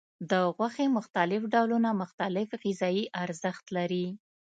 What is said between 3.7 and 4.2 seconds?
لري.